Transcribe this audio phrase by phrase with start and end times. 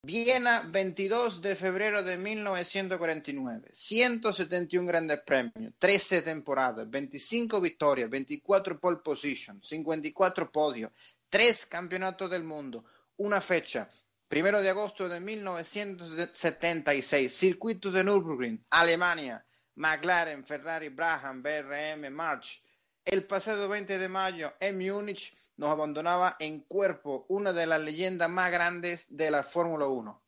[0.00, 3.70] Viena, 22 de febrero de 1949.
[3.72, 10.92] 171 grandes premios, 13 temporadas, 25 victorias, 24 pole position, 54 podios,
[11.28, 12.84] 3 campeonatos del mundo,
[13.16, 13.90] una fecha,
[14.28, 22.62] primero de agosto de 1976, circuito de Nürburgring, Alemania, McLaren, Ferrari, Brabham, BRM, March.
[23.04, 28.30] El pasado 20 de mayo en Múnich, nos abandonaba en cuerpo una de las leyendas
[28.30, 30.22] más grandes de la Fórmula 1,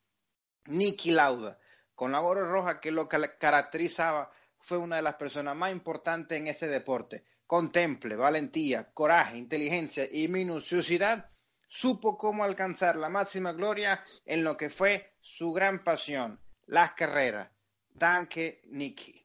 [0.66, 1.58] Nicky Lauda.
[1.94, 6.48] Con la gorra roja que lo caracterizaba, fue una de las personas más importantes en
[6.48, 7.24] este deporte.
[7.46, 11.30] Contemple, valentía, coraje, inteligencia y minuciosidad,
[11.68, 17.48] supo cómo alcanzar la máxima gloria en lo que fue su gran pasión, las carreras.
[17.92, 19.24] Danke, Nicky.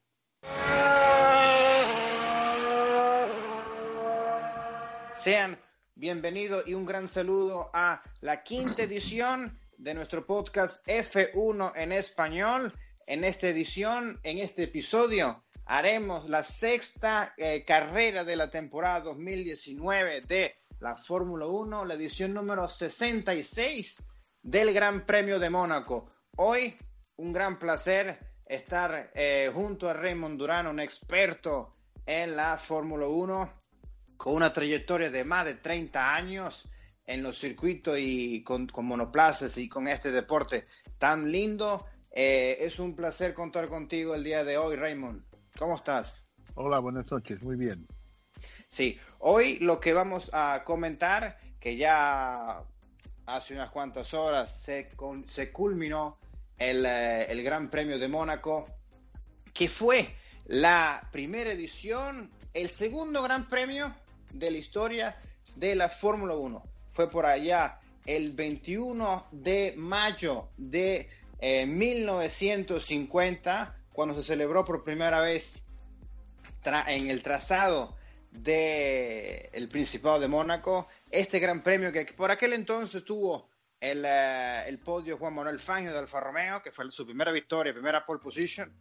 [5.14, 5.65] Sean
[5.96, 12.74] bienvenido y un gran saludo a la quinta edición de nuestro podcast F1 en español.
[13.06, 20.20] En esta edición, en este episodio, haremos la sexta eh, carrera de la temporada 2019
[20.20, 24.02] de la Fórmula 1, la edición número 66
[24.42, 26.10] del Gran Premio de Mónaco.
[26.36, 26.76] Hoy,
[27.16, 33.65] un gran placer estar eh, junto a Raymond Durán, un experto en la Fórmula 1
[34.16, 36.68] con una trayectoria de más de 30 años
[37.06, 40.66] en los circuitos y con, con monoplazas y con este deporte
[40.98, 41.86] tan lindo.
[42.10, 45.22] Eh, es un placer contar contigo el día de hoy, Raymond.
[45.58, 46.24] ¿Cómo estás?
[46.54, 47.86] Hola, buenas noches, muy bien.
[48.68, 52.62] Sí, hoy lo que vamos a comentar, que ya
[53.26, 54.90] hace unas cuantas horas se,
[55.26, 56.18] se culminó
[56.56, 58.66] el, eh, el Gran Premio de Mónaco,
[59.52, 60.14] que fue
[60.46, 63.94] la primera edición, el segundo Gran Premio
[64.38, 65.16] de la historia
[65.54, 66.62] de la Fórmula 1.
[66.92, 71.08] Fue por allá el 21 de mayo de
[71.40, 75.60] 1950 eh, cuando se celebró por primera vez
[76.86, 77.96] en el trazado
[78.30, 84.64] del el Principado de Mónaco este gran premio que por aquel entonces tuvo el, eh,
[84.66, 88.20] el podio Juan Manuel Fangio de Alfa Romeo, que fue su primera victoria, primera pole
[88.20, 88.72] position.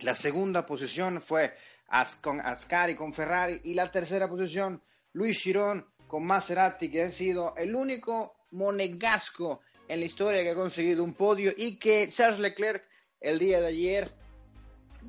[0.00, 1.54] La segunda posición fue
[2.20, 4.82] con Ascari, con Ferrari, y la tercera posición,
[5.12, 10.54] Luis Girón con Maserati, que ha sido el único monegasco en la historia que ha
[10.54, 12.84] conseguido un podio y que Charles Leclerc
[13.20, 14.10] el día de ayer,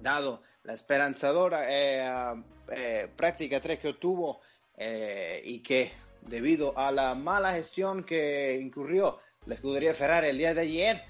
[0.01, 4.39] dado la esperanzadora eh, eh, práctica 3 que obtuvo
[4.77, 5.91] eh, y que
[6.21, 11.03] debido a la mala gestión que incurrió la escudería Ferrari el día de ayer,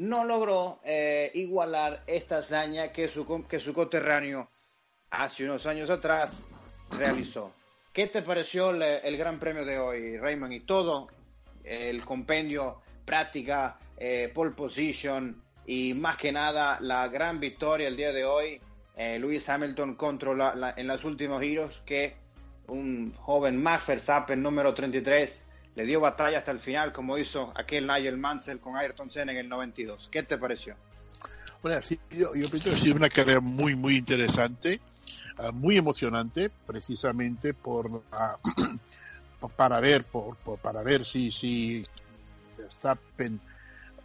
[0.00, 0.80] no logró
[1.34, 4.48] igualar esta hazaña que su, que su coterráneo
[5.10, 6.42] hace unos años atrás
[6.90, 7.52] realizó.
[7.92, 10.52] ¿Qué te pareció el, Gran Premio de hoy, Raymond?
[10.52, 11.08] Y todo,
[11.64, 18.12] el compendio, práctica, eh, pole position y más que nada la gran victoria el día
[18.12, 18.60] de hoy,
[18.96, 22.16] eh, Lewis Hamilton contra en los últimos giros que
[22.68, 27.86] un joven Max Verstappen número 33 le dio batalla hasta el final como hizo aquel
[27.86, 30.08] Nigel Mansell con Ayrton Senna en el 92.
[30.10, 30.76] ¿Qué te pareció?
[31.62, 34.80] Bueno, sí, yo, pienso que ha sido una carrera muy, muy interesante.
[35.38, 38.02] Ah, muy emocionante precisamente por
[39.56, 41.86] para ver por, para ver si si
[42.58, 43.40] Verstappen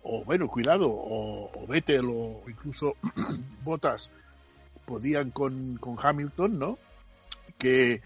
[0.03, 2.95] o bueno cuidado o, o Vettel o incluso
[3.63, 4.11] Botas
[4.85, 6.77] podían con, con Hamilton no
[7.57, 8.01] que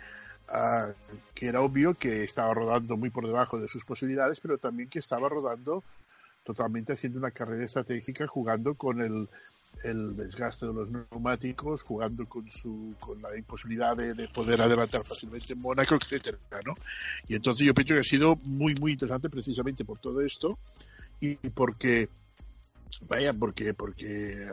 [0.51, 0.93] uh,
[1.33, 4.99] que era obvio que estaba rodando muy por debajo de sus posibilidades pero también que
[4.99, 5.83] estaba rodando
[6.43, 9.29] totalmente haciendo una carrera estratégica jugando con el
[9.83, 15.61] desgaste de los neumáticos, jugando con su con la imposibilidad de, poder adelantar fácilmente en
[15.61, 16.75] Mónaco, etcétera, ¿no?
[17.27, 20.57] Y entonces yo pienso que ha sido muy muy interesante precisamente por todo esto
[21.21, 22.09] y porque
[23.07, 24.47] vaya porque porque eh,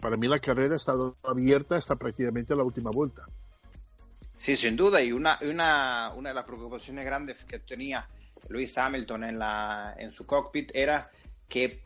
[0.00, 3.26] para mí la carrera ha estado abierta hasta prácticamente la última vuelta.
[4.38, 8.08] Sí, sin duda, y una, una, una de las preocupaciones grandes que tenía
[8.48, 11.10] Luis Hamilton en, la, en su cockpit era
[11.48, 11.82] que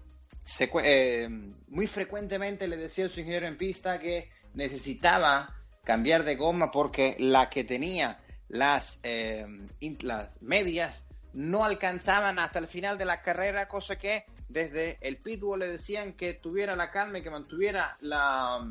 [0.84, 1.28] eh,
[1.68, 5.48] muy frecuentemente le decía a su ingeniero en pista que necesitaba
[5.82, 9.46] cambiar de goma porque la que tenía las, eh,
[10.02, 15.60] las medias no alcanzaban hasta el final de la carrera, cosa que desde el pitbull
[15.60, 18.62] le decían que tuviera la calma y que mantuviera la,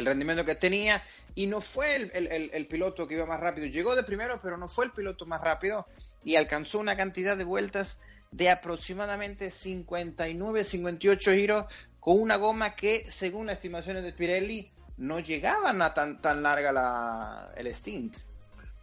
[0.00, 1.02] el rendimiento que tenía
[1.34, 3.66] y no fue el, el, piloto que iba más rápido.
[3.66, 5.86] Llegó de primero, pero no fue el piloto más rápido
[6.24, 7.98] y alcanzó una cantidad de vueltas
[8.30, 11.64] de aproximadamente 59, 58 giros
[12.00, 16.72] con una goma que, según las estimaciones de Pirelli, no llegaban a tan, tan larga
[16.72, 18.16] la, el stint.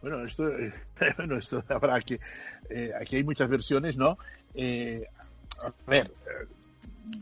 [0.00, 0.44] Bueno, esto,
[1.16, 2.20] bueno, esto habrá que.
[2.70, 4.18] Eh, aquí hay muchas versiones, ¿no?
[4.54, 5.02] Eh,
[5.58, 6.46] a ver, eh,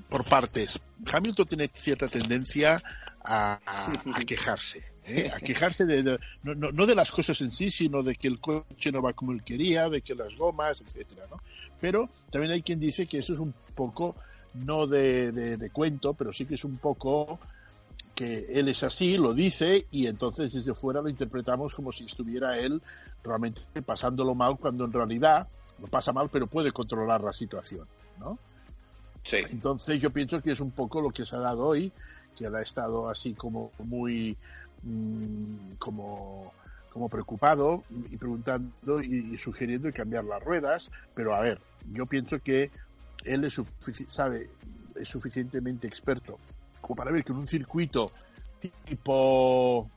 [0.08, 0.80] por partes.
[1.10, 2.80] Hamilton tiene cierta tendencia
[3.24, 3.60] a,
[4.26, 4.90] quejarse.
[5.34, 8.92] A quejarse de, no, no, de las cosas en sí, sino de que el coche
[8.92, 11.38] no va como él quería, de que las gomas, etcétera, ¿no?
[11.80, 14.14] Pero también hay quien dice que eso es un poco,
[14.54, 17.40] no de, de cuento, pero sí que es un poco
[18.14, 22.58] que él es así, lo dice, y entonces desde fuera lo interpretamos como si estuviera
[22.58, 22.82] él
[23.24, 25.48] realmente pasándolo mal, cuando en realidad
[25.80, 27.86] lo pasa mal, pero puede controlar la situación,
[28.18, 28.38] ¿no?
[29.24, 29.38] Sí.
[29.50, 31.92] Entonces yo pienso que es un poco lo que se ha dado hoy,
[32.36, 34.36] que él ha estado así como muy
[34.82, 36.52] mm, como,
[36.90, 41.60] como preocupado y preguntando y, sugiriendo cambiar las ruedas, pero a ver,
[41.92, 42.70] yo pienso que
[43.24, 43.60] él es
[44.08, 44.50] sabe
[44.96, 46.36] es suficientemente experto
[46.80, 48.06] como para ver que en un circuito
[48.86, 49.88] tipo,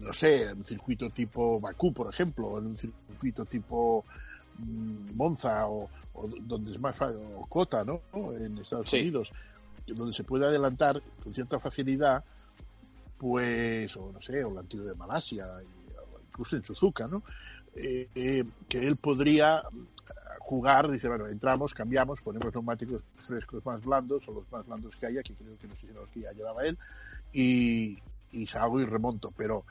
[0.00, 4.04] no sé, un circuito tipo Bakú, por ejemplo, o en un circuito tipo
[4.58, 5.88] mm, Monza o,
[6.42, 8.00] donde es más fácil, o Cota, ¿no?
[8.38, 9.32] En Estados Unidos,
[9.86, 12.24] donde se puede adelantar con cierta facilidad,
[13.18, 15.44] pues, o no sé, o el antiguo de Malasia,
[16.28, 17.22] incluso en Suzuka, ¿no?
[17.74, 19.62] Eh, eh, que él podría
[20.40, 25.06] jugar, dice, bueno, entramos, cambiamos, ponemos neumáticos frescos más blandos, o los más blandos que
[25.06, 26.78] haya, que creo que no sé si los que ya llevaba él,
[27.32, 27.98] y,
[28.30, 29.32] y salgo y remonto.
[29.36, 29.64] Pero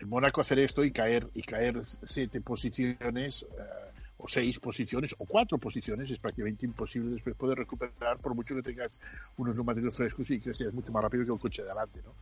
[0.00, 3.85] en Mónaco hacer esto y caer, y caer siete posiciones, eh,
[4.26, 8.62] o seis posiciones, o cuatro posiciones, es prácticamente imposible después poder recuperar, por mucho que
[8.62, 8.90] tengas
[9.36, 12.14] unos neumáticos frescos y que seas mucho más rápido que el coche de adelante, ¿no?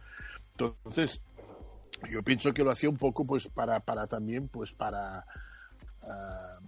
[0.52, 1.22] Entonces,
[2.10, 5.24] yo pienso que lo hacía un poco, pues, para, para también, pues, para...
[6.02, 6.58] Ah,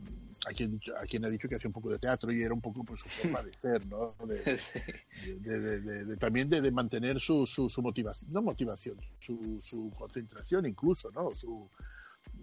[0.46, 2.60] a quien, a quien ha dicho que hacía un poco de teatro y era un
[2.60, 4.14] poco pues, su forma de ser, ¿no?
[4.24, 11.34] De, también de, mantener su, su, motivación, no motivación, su, su concentración incluso, ¿no?
[11.34, 11.68] Su,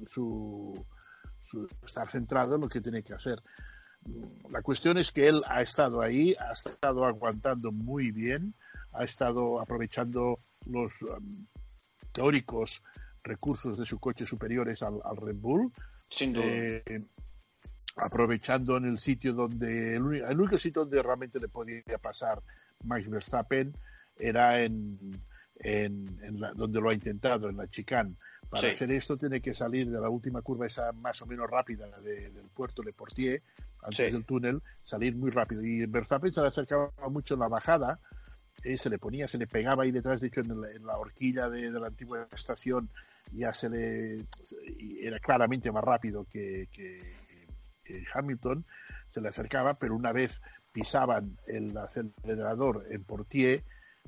[0.09, 0.85] su,
[1.83, 3.41] estar centrado en lo que tiene que hacer.
[4.49, 8.53] La cuestión es que él ha estado ahí, ha estado aguantando muy bien,
[8.91, 11.45] ha estado aprovechando los um,
[12.11, 12.83] teóricos
[13.23, 15.71] recursos de su coche superiores al, Red Bull.
[16.09, 16.45] Sin duda.
[16.45, 17.05] Eh,
[17.95, 22.41] aprovechando en el sitio donde, el, único sitio donde realmente le podía pasar
[22.83, 23.75] Max Verstappen
[24.17, 24.99] era en,
[25.55, 28.15] en, donde lo ha intentado, en la chicane.
[28.53, 31.87] Para hacer esto tiene que salir de la última curva esa más o menos rápida
[31.99, 33.41] del puerto de Portier,
[33.81, 35.63] antes del túnel, salir muy rápido.
[35.63, 37.99] Y Verstappen se le acercaba mucho en la bajada,
[38.63, 41.71] eh, se le ponía, se le pegaba ahí detrás, de hecho en, la horquilla de,
[41.71, 42.89] la antigua estación
[43.31, 44.25] ya se le
[45.01, 46.67] era claramente más rápido que
[48.13, 48.65] Hamilton
[49.13, 50.41] se le acercaba, pero una vez
[50.71, 53.63] pisaban el acelerador en Portier,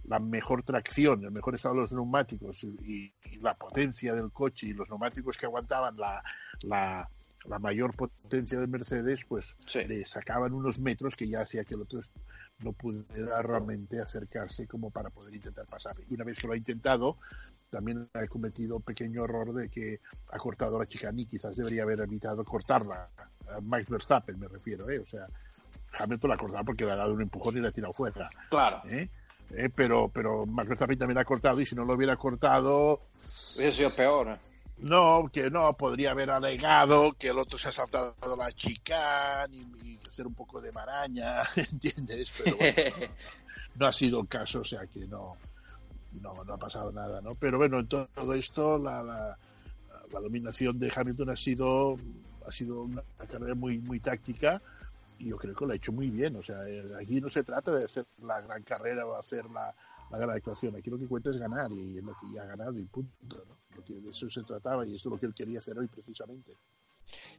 [0.07, 4.74] la mejor tracción, el mejor estado de los neumáticos y, la potencia del coche y
[4.74, 6.24] los neumáticos que aguantaban la,
[6.63, 7.10] la,
[7.60, 12.00] mayor potencia del Mercedes, pues le sacaban unos metros que ya hacía que el otro
[12.59, 15.95] no pudiera realmente acercarse como para poder intentar pasar.
[16.09, 17.18] Y una vez que lo ha intentado,
[17.69, 20.00] también ha cometido un pequeño error de que
[20.31, 23.09] ha cortado la chicane y quizás debería haber evitado cortarla
[23.62, 25.00] Max Verstappen me refiero, ¿eh?
[25.00, 25.28] O sea,
[26.00, 28.30] Hamilton la ha cortado porque le ha dado un empujón y la ha tirado fuera.
[28.50, 28.81] Claro.
[28.90, 29.09] ¿eh?
[29.52, 29.69] ¿Eh?
[29.73, 33.02] Pero, pero Max también ha cortado y si no lo hubiera cortado...
[33.56, 34.30] Hubiera sido peor.
[34.30, 34.37] ¿eh?
[34.78, 39.99] No, que no, podría haber alegado que el otro se ha saltado la chicane y,
[40.07, 42.31] hacer un poco de maraña, ¿entiendes?
[42.44, 42.57] Pero
[43.75, 45.37] no, ha sido el caso, o sea que no,
[46.21, 47.31] no, no ha pasado nada, ¿no?
[47.40, 49.37] Pero bueno, en todo esto la, la,
[50.11, 51.97] la dominación de Hamilton ha sido
[52.47, 54.61] ha sido una carrera muy, muy táctica y
[55.19, 56.36] yo creo que lo ha hecho muy bien.
[56.36, 59.76] O sea, eh, aquí no se trata de hacer la gran carrera o hacer la,
[60.10, 60.76] la gran actuación.
[60.76, 63.45] Aquí lo que cuenta es ganar y es lo que ya ha ganado y punto.
[63.76, 65.88] Lo que de eso se trataba y eso es lo que él quería hacer hoy
[65.88, 66.54] precisamente.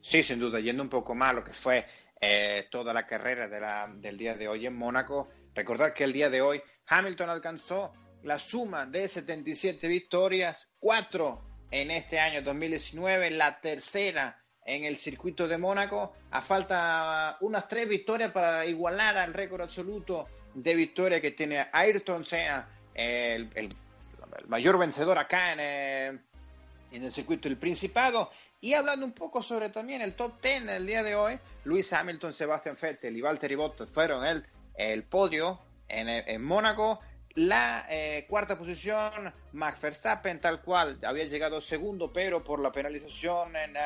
[0.01, 1.87] Sí, sin duda, yendo un poco más lo que fue
[2.21, 6.13] eh, toda la carrera de la, del día de hoy en Mónaco, recordar que el
[6.13, 7.93] día de hoy Hamilton alcanzó
[8.23, 15.49] la suma de 77 victorias, 4 en este año 2019, la tercera en el circuito
[15.49, 16.13] de Mónaco.
[16.33, 22.25] A falta unas tres victorias para igualar al récord absoluto de victorias que tiene Ayrton
[22.25, 23.49] Senna, el,
[24.49, 26.19] mayor vencedor acá en, eh,
[26.93, 28.31] en el circuito del Principado.
[28.61, 32.33] Y hablando un poco sobre también el top 10 del día de hoy, Luis Hamilton,
[32.33, 34.45] Sebastian Vettel y Valtteri Bottas fueron el,
[34.75, 37.01] el podio en, en Mónaco.
[37.35, 43.55] La eh, cuarta posición, Max Verstappen, tal cual, había llegado segundo, pero por la penalización
[43.57, 43.77] en,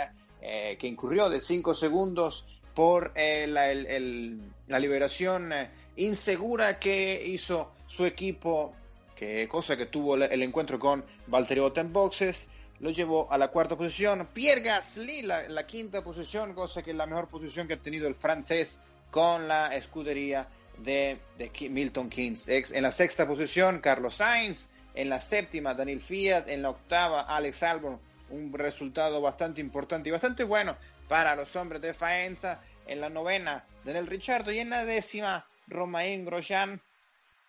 [0.41, 2.45] eh, eh, que incurrió de 5 segundos
[2.75, 5.53] por la, la, liberación
[5.97, 8.73] insegura que hizo su equipo,
[9.17, 14.29] que cosa que tuvo el, encuentro con Valtteri boxes lo llevó a la cuarta posición.
[14.33, 18.09] Pierre Gasly, la, la, quinta posición, cosa que es la mejor posición que ha tenido
[18.09, 18.81] el francés
[19.11, 22.49] con la escudería de, de Milton Keynes.
[22.49, 24.69] En la sexta posición, Carlos Sainz.
[24.95, 26.49] En la séptima, Daniel Fiat.
[26.49, 27.99] En la octava, Alex Albon.
[28.31, 30.77] Un resultado bastante importante y bastante bueno
[31.09, 32.61] para los hombres de Faenza.
[32.87, 34.51] En la novena, Daniel Ricciardo.
[34.51, 36.81] Y en la décima, Romain Grosjean,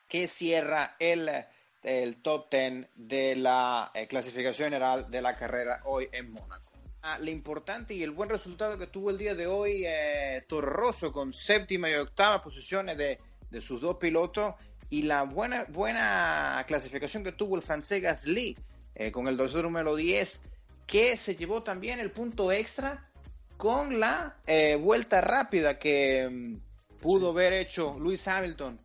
[0.08, 1.30] que cierra el
[1.84, 6.74] el top 10 de la eh, clasificación general de la carrera hoy en Mónaco.
[7.02, 11.12] Ah, lo importante y el buen resultado que tuvo el día de hoy eh, Rosso
[11.12, 13.20] con séptima y octava posiciones de,
[13.50, 14.54] de, sus dos pilotos
[14.92, 18.56] y la buena, buena clasificación que tuvo el francés Gasly
[18.94, 20.42] eh, con el dorsal número 10
[20.92, 23.10] que se llevó también el punto extra
[23.58, 28.80] con la eh, vuelta rápida que mm, pudo haber hecho Luis Hamilton,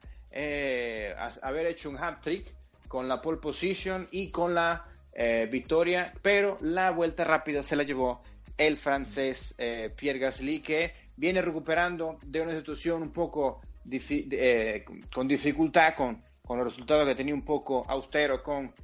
[1.42, 2.56] haber hecho un hat trick
[2.88, 7.84] con la pole position y con la eh, victoria, pero la vuelta rápida se la
[7.84, 8.22] llevó
[8.58, 15.26] el francés eh, Pierre Gasly, que viene recuperando de una situación un poco eh, con
[15.26, 18.74] dificultad, con, con los resultados que tenía un poco austero con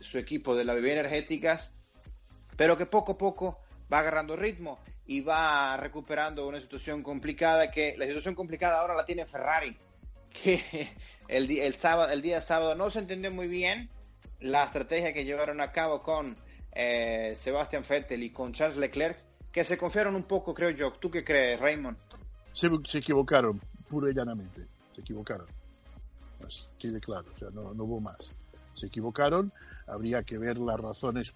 [0.00, 1.74] su equipo de las bebidas energéticas,
[2.56, 3.58] pero que poco a poco
[3.92, 9.04] va agarrando ritmo y va recuperando una situación complicada, que la situación complicada ahora la
[9.04, 9.76] tiene Ferrari,
[10.30, 10.90] que
[11.28, 13.90] el, el, sábado, el día sábado no se entendió muy bien
[14.40, 16.36] la estrategia que llevaron a cabo con
[16.72, 19.18] eh, Sebastian Vettel y con Charles Leclerc,
[19.52, 20.92] que se confiaron un poco, creo yo.
[20.92, 21.96] ¿Tú qué crees, Raymond?
[22.52, 24.66] Se, se equivocaron, pura y llanamente.
[24.94, 25.46] Se equivocaron.
[26.46, 28.32] Así de claro, o sea, no, no hubo más.
[28.74, 29.52] Se equivocaron,
[29.86, 31.32] habría que ver las razones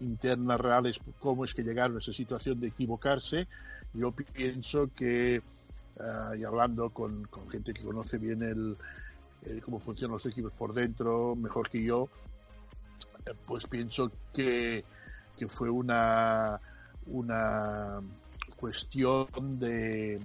[0.00, 3.48] internas reales, cómo es que llegaron a esa situación de equivocarse.
[3.94, 5.42] Yo pienso que
[5.98, 8.76] Ah, y hablando con, con, gente que conoce bien el,
[9.64, 12.08] cómo funcionan los equipos por dentro, mejor que yo,
[13.24, 14.84] eh, pues pienso que,
[15.38, 16.60] que fue una,
[17.06, 18.02] una
[18.56, 20.20] cuestión de,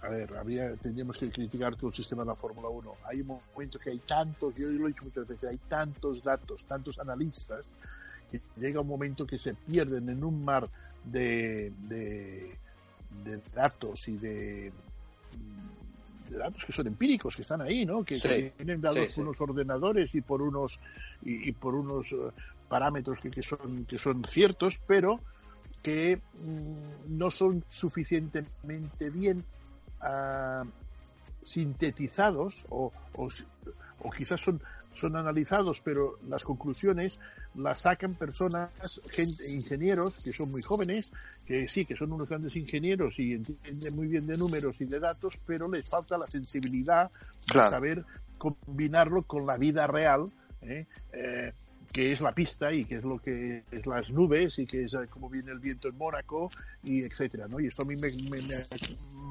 [0.00, 2.94] a ver, tendríamos que criticar todo el sistema de la Fórmula 1.
[3.04, 6.64] Hay un momento que hay tantos, yo lo he dicho muchas veces, hay tantos datos,
[6.64, 7.68] tantos analistas,
[8.40, 10.68] que llega un momento que se pierden en un mar
[11.04, 12.56] de, de,
[13.24, 14.72] de datos y de,
[16.28, 18.04] de datos que son empíricos, que están ahí, ¿no?
[18.04, 20.80] Que, vienen dados por unos ordenadores y por unos
[21.22, 22.16] y, por unos eh,
[22.68, 25.20] parámetros que, que, son que son ciertos, pero
[25.82, 29.44] que mm, no son suficientemente bien
[30.02, 30.66] uh,
[31.42, 33.28] sintetizados o, o,
[34.00, 34.60] o, quizás son
[34.94, 37.20] son analizados, pero las conclusiones
[37.56, 41.12] las sacan personas, gente, ingenieros que son muy jóvenes,
[41.46, 44.98] que sí, que son unos grandes ingenieros y entienden muy bien de números y de
[44.98, 47.10] datos, pero les falta la sensibilidad
[47.46, 48.04] de saber
[48.38, 50.30] combinarlo con la vida real,
[50.62, 50.86] ¿eh?
[51.12, 51.52] Eh,
[51.92, 54.94] que es la pista y que es lo que es las nubes y que es
[54.94, 56.50] eh, cómo viene el viento en Mónaco
[56.82, 57.60] y etcétera, ¿no?
[57.60, 58.38] Y esto a mí me, me,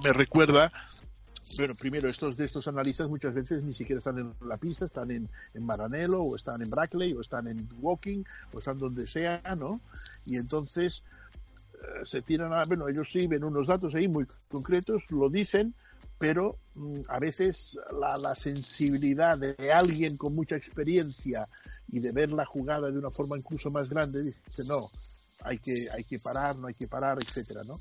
[0.01, 0.71] me recuerda
[1.57, 5.11] bueno, primero, estos de estos analistas muchas veces ni siquiera están en la pista, están
[5.11, 8.23] en, en Maranello, o están en Brackley, o están en Walking,
[8.53, 9.79] o están donde sea, ¿no?
[10.25, 11.03] Y entonces
[11.73, 15.75] eh, se tiran a, bueno, ellos sí ven unos datos ahí muy concretos, lo dicen,
[16.17, 21.45] pero mm, a veces la, la, sensibilidad de alguien con mucha experiencia
[21.89, 24.79] y de ver la jugada de una forma incluso más grande, dice, no,
[25.43, 27.75] hay que, hay que parar, no hay que parar, etcétera, ¿no?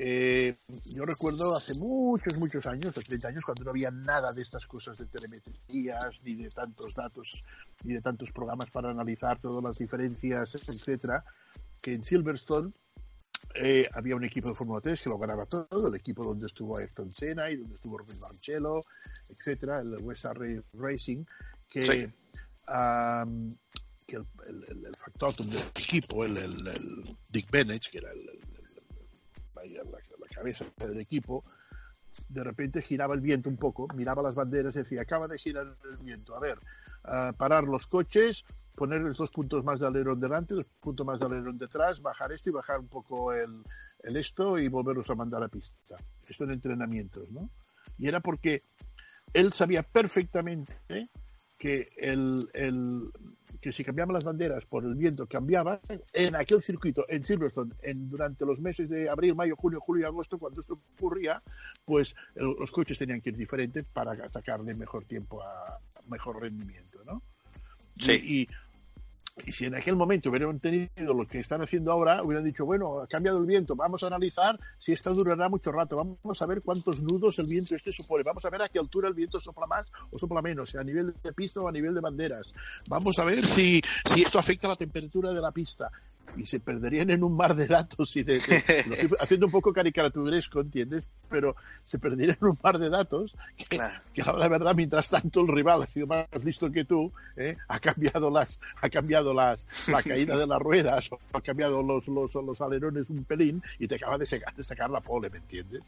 [0.00, 0.54] Eh,
[0.94, 4.64] yo recuerdo hace muchos, muchos años, hace 30 años, cuando no había nada de estas
[4.66, 7.44] cosas de telemetrías, ni de tantos datos,
[7.82, 11.24] ni de tantos programas para analizar todas las diferencias, etcétera,
[11.80, 12.72] que en Silverstone
[13.56, 16.76] eh, había un equipo de Fórmula 3 que lo ganaba todo, el equipo donde estuvo
[16.76, 18.80] Ayrton Senna y donde estuvo Robin Barrichello,
[19.28, 20.26] etcétera, el West
[20.74, 21.24] Racing,
[21.68, 22.12] que,
[24.06, 26.36] que el, el, el, factotum del equipo, el,
[27.28, 28.38] Dick Bennett, que era el
[29.66, 31.44] la, cabeza del equipo,
[32.28, 35.76] de repente giraba el viento un poco, miraba las banderas y decía, acaba de girar
[35.90, 36.58] el viento, a ver,
[37.36, 41.58] parar los coches, ponerles dos puntos más de alerón delante, dos puntos más de alerón
[41.58, 43.62] detrás, bajar esto y bajar un poco el,
[44.02, 45.96] esto y volverlos a mandar a pista.
[46.26, 47.50] Esto en entrenamientos, ¿no?
[47.98, 48.62] Y era porque
[49.32, 50.76] él sabía perfectamente
[51.58, 53.10] que el,
[53.60, 55.80] que si cambiaban las banderas por el viento cambiaba,
[56.12, 60.06] en aquel circuito, en Silverstone, en, durante los meses de abril, mayo, junio, julio y
[60.06, 61.42] agosto, cuando esto ocurría,
[61.84, 67.22] pues los coches tenían que ir diferentes para sacarle mejor tiempo a, mejor rendimiento, ¿no?
[67.98, 68.12] Sí.
[68.12, 68.48] Y, y
[69.46, 73.06] si en aquel momento hubieran tenido lo que están haciendo ahora, hubieran dicho, bueno, ha
[73.06, 77.02] cambiado el viento, vamos a analizar si esta durará mucho rato, vamos a ver cuántos
[77.02, 79.86] nudos el viento este supone, vamos a ver a qué altura el viento sopla más
[80.10, 82.52] o sopla menos, a nivel de pista o a nivel de banderas,
[82.88, 83.80] vamos a ver si,
[84.12, 85.90] si esto afecta la temperatura de la pista
[86.36, 88.40] y se perderían en un mar de datos y de,
[89.20, 91.04] haciendo un poco caricaturesco, ¿entiendes?
[91.28, 93.80] Pero se perderían en un mar de datos que,
[94.14, 97.56] que la verdad, mientras tanto el rival ha sido más listo que tú, ¿eh?
[97.68, 102.06] ha cambiado las, ha cambiado las, la caída de las ruedas, o ha cambiado los,
[102.08, 105.38] los, los alerones un pelín y te acaba de sacar, de sacar la pole, ¿me
[105.38, 105.82] entiendes?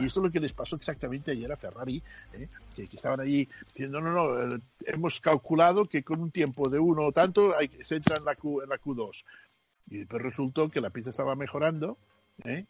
[0.00, 2.48] Y esto es lo que les pasó exactamente ayer a Ferrari, ¿eh?
[2.74, 6.78] que, estaban allí diciendo, no, no, no, eh, hemos calculado que con un tiempo de
[6.78, 9.24] uno o tanto hay, se entra en la, Q, en la Q2
[9.86, 11.98] y después resultó que la pista estaba mejorando,
[12.44, 12.66] ¿eh?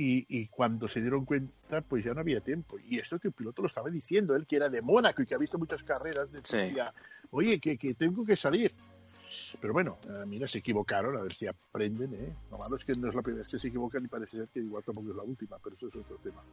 [0.00, 2.78] Y, cuando se dieron cuenta, pues ya no había tiempo.
[2.78, 5.34] Y esto que el piloto lo estaba diciendo, él que era de Mónaco y que
[5.34, 6.94] ha visto muchas carreras, decía,
[7.30, 8.70] oye, que, que, tengo que salir.
[9.60, 12.14] Pero bueno, eh, mira, se equivocaron, a ver si aprenden.
[12.14, 12.32] ¿eh?
[12.48, 14.48] Lo malo es que no es la primera vez que se equivocan y parece ser
[14.48, 16.44] que igual tampoco es la última, pero eso es otro tema.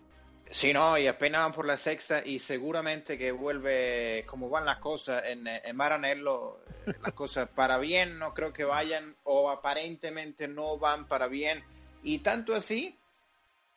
[0.50, 4.78] Sí, no, y apenas van por la sexta y seguramente que vuelve, como van las
[4.78, 10.78] cosas en, Maranello, eh, las cosas para bien no creo que vayan o aparentemente no
[10.78, 11.64] van para bien.
[12.04, 12.98] Y tanto así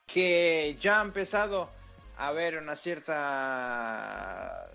[0.07, 1.71] que ya ha empezado
[2.17, 4.71] a haber una cierta...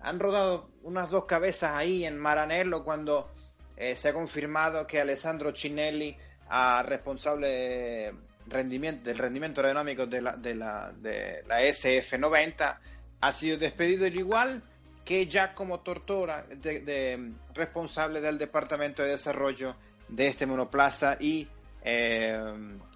[0.00, 3.30] Han rodado unas dos cabezas ahí en Maranello cuando
[3.76, 6.16] eh, se ha confirmado que Alessandro Cinelli,
[6.48, 8.14] a responsable
[8.46, 12.78] rendimiento, del rendimiento aerodinámico de la, de la, de la SF90
[13.20, 14.62] ha sido despedido igual
[15.04, 19.76] que Giacomo Tortora, de, responsable del Departamento de Desarrollo
[20.08, 21.16] de este monoplaza.
[21.20, 21.46] Y
[21.82, 22.38] eh,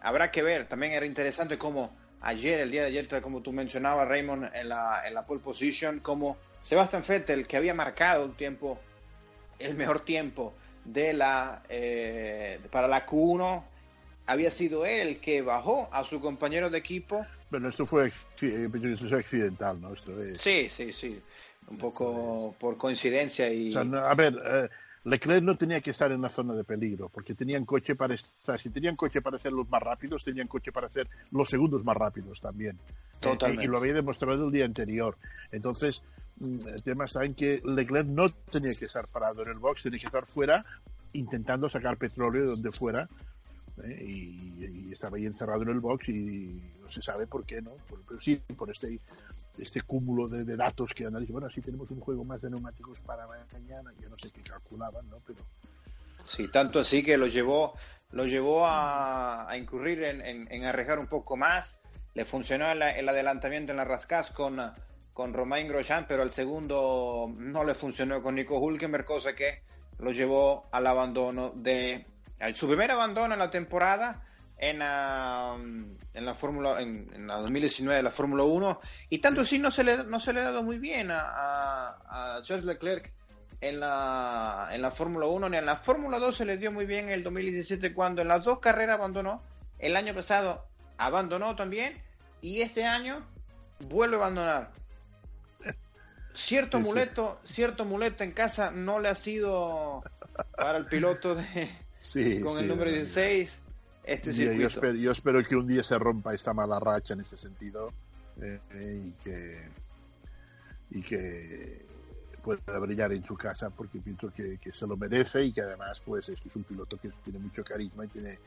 [0.00, 4.08] habrá que ver, también era interesante como ayer, el día de ayer, como tú mencionabas,
[4.08, 8.78] Raymond, en la, en la pole position, como Sebastian Vettel, que había marcado un tiempo,
[9.58, 13.62] el mejor tiempo de la, eh, para la Q1,
[14.28, 17.26] había sido él que bajó a su compañero de equipo.
[17.50, 19.96] Bueno, esto fue, accidental, ¿no?
[20.36, 21.20] Sí, sí, sí.
[21.70, 23.74] Un poco por coincidencia y...
[23.74, 24.68] a ver, eh,
[25.04, 28.60] Leclerc no tenía que estar en la zona de peligro, porque tenían coche para estar,
[28.60, 31.96] si tenían coche para ser los más rápidos, tenían coche para ser los segundos más
[31.96, 32.78] rápidos también.
[33.20, 33.64] Totalmente.
[33.64, 35.16] y lo había demostrado el día anterior.
[35.50, 36.02] Entonces,
[36.38, 39.84] mm, el tema está en que Leclerc no tenía que estar parado en el box,
[39.84, 40.62] tenía que estar fuera
[41.14, 43.08] intentando sacar petróleo de donde fuera
[43.84, 44.04] ¿eh?
[44.04, 47.72] y, estaba ahí encerrado en el box y no se sabe por qué, ¿no?
[48.06, 48.98] pero sí, por este,
[49.58, 51.34] este cúmulo de, datos que analizan.
[51.34, 55.08] Bueno, así tenemos un juego más de neumáticos para mañana, yo no sé qué calculaban,
[55.08, 55.18] ¿no?
[55.26, 55.40] Pero...
[56.24, 57.74] Sí, tanto así que lo llevó,
[58.12, 61.80] lo llevó a, incurrir en, en, arriesgar un poco más.
[62.14, 64.58] Le funcionó el, el adelantamiento en la Rascas con,
[65.12, 69.62] con Romain Grosjean, pero el segundo no le funcionó con Nico Hulkenberg, cosa que
[69.98, 72.06] lo llevó al abandono de
[72.54, 74.22] su primer abandono en la temporada
[74.58, 79.70] en, en la Fórmula en, la 2019 de la Fórmula 1 y tanto así no
[79.70, 83.12] se le no se le ha dado muy bien a, a, Charles Leclerc
[83.60, 86.86] en la en la Fórmula 1 ni en la Fórmula 2 se le dio muy
[86.86, 89.42] bien en el 2017 cuando en las dos carreras abandonó
[89.78, 92.02] el año pasado abandonó también
[92.40, 93.24] y este año
[93.88, 94.70] vuelve a abandonar.
[96.34, 100.02] Cierto muleto cierto muleto en casa no le ha sido
[100.56, 101.70] para el piloto de
[102.44, 103.60] con el número 16,
[104.04, 104.60] este circuito.
[104.60, 107.92] Yo espero, yo espero, que un día se rompa esta mala racha en este sentido
[108.40, 108.60] eh,
[109.04, 109.68] y que
[110.90, 111.86] y que
[112.42, 116.28] pueda brillar en su casa porque pienso que, se lo merece y que además pues
[116.30, 118.38] es que es un piloto que tiene mucho carisma y tiene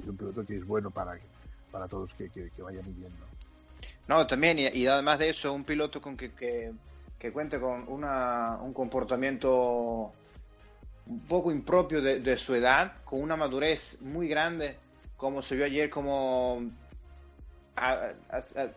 [0.00, 1.18] es un piloto que es bueno para,
[1.70, 3.26] para todos que, que, vaya viviendo.
[4.06, 6.72] No, también, y, además de eso, un piloto con que, que,
[7.18, 10.12] que cuente con una, un comportamiento
[11.08, 14.76] un poco impropio de, su edad, con una madurez muy grande,
[15.16, 16.70] como se vio ayer, como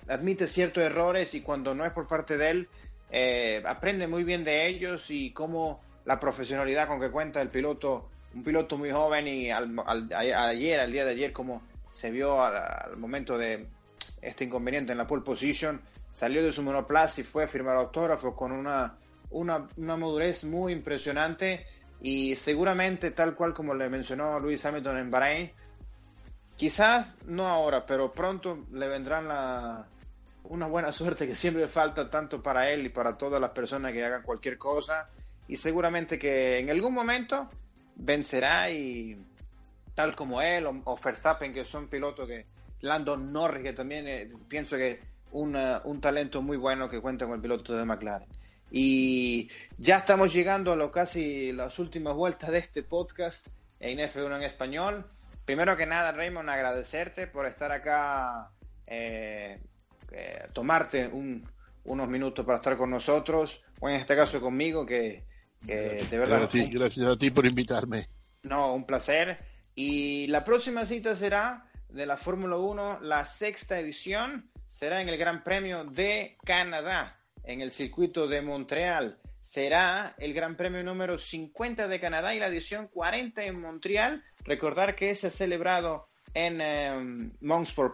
[0.08, 2.70] admite ciertos errores y cuando no es por parte de él,
[3.10, 8.10] eh, aprende muy bien de ellos y como la profesionalidad con que cuenta el piloto,
[8.34, 9.78] un piloto muy joven y al,
[10.16, 13.66] ayer, al día de ayer, como se vio al, momento de
[14.22, 18.36] este inconveniente en la pole position, salió de su monoplaza y fue a firmar autógrafos
[18.36, 18.96] con una,
[19.32, 21.66] una, una madurez muy impresionante
[22.02, 25.52] y seguramente, tal cual como le mencionó Luis Hamilton en Bahrein,
[26.56, 29.88] quizás no ahora, pero pronto le vendrán la,
[30.44, 34.04] una buena suerte que siempre falta tanto para él y para todas las personas que
[34.04, 35.10] hagan cualquier cosa.
[35.48, 37.50] y seguramente que en algún momento
[37.96, 39.18] vencerá y
[39.94, 42.46] tal como él o, Verstappen, que son pilotos que
[42.82, 45.00] Lando Norris, que también eh, pienso que
[45.34, 48.28] un, un talento muy bueno que cuenta con el piloto de McLaren.
[48.72, 53.46] Y ya estamos llegando a lo casi las últimas vueltas de este podcast
[53.82, 55.06] en F1 en español.
[55.44, 58.50] Primero que nada, Raymond, agradecerte por estar acá,
[58.88, 59.60] eh,
[60.14, 61.10] eh, tomarte
[61.84, 65.26] unos minutos para estar con nosotros, o en este caso conmigo, que,
[65.62, 66.50] de verdad...
[66.72, 68.08] Gracias a, ti, por invitarme.
[68.44, 69.38] No, un placer.
[69.76, 75.18] Y la próxima cita será de la Fórmula 1, la sexta edición, será en el
[75.18, 79.20] Gran Premio de Canadá, en el circuito de Montreal.
[79.42, 84.24] Será el Gran Premio número 50 de Canadá y la edición 40 en Montreal.
[84.44, 87.32] Recordar que se ha celebrado en eh,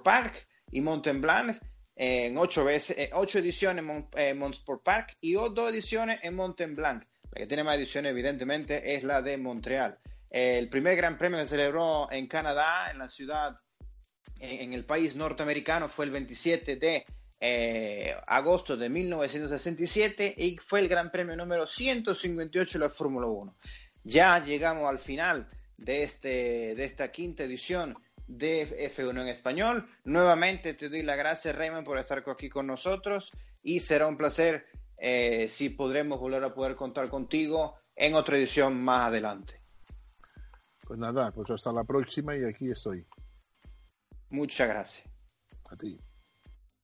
[0.04, 1.58] Park y Mountain Blanc
[1.96, 6.76] en ocho, veces, eh, ocho ediciones en Mon, eh, Park y dos ediciones en Mountain
[6.76, 7.04] Blanc.
[7.32, 9.98] La que tiene más ediciones, evidentemente, es la de Montreal.
[10.30, 13.58] El primer Gran Premio que se celebró en Canadá, en la ciudad,
[14.40, 17.06] en, el país norteamericano, fue el 27 de
[17.40, 23.56] eh, agosto de 1967 y fue el Gran Premio número 158 de la Fórmula 1.
[24.04, 27.98] Ya llegamos al final de, este, de esta quinta edición
[28.28, 29.90] de F1 en español.
[30.04, 34.66] Nuevamente te doy las gracias, Raymond, por estar aquí con nosotros y será un placer
[34.98, 39.62] eh, si podremos volver a poder contar contigo en otra edición más adelante.
[40.82, 43.06] Pues nada, pues hasta la próxima y aquí estoy.
[44.30, 45.08] Muchas gracias.
[45.70, 46.00] A ti.